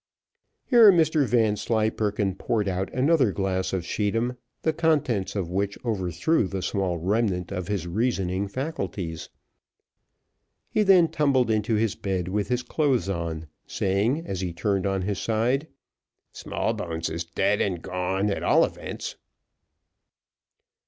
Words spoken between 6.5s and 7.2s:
small